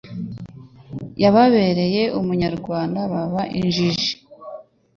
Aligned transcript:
Yababereye 1.21 2.03
umunyarwanda 2.19 2.99
baba 3.11 3.41
injiji 3.59 4.11